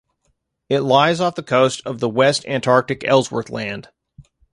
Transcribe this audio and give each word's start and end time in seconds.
It 0.67 0.79
lies 0.79 1.21
off 1.21 1.35
the 1.35 1.43
coast 1.43 1.83
of 1.85 1.99
the 1.99 2.09
West 2.09 2.43
Antarctic 2.47 3.03
Ellsworth 3.07 3.51
Land. 3.51 3.89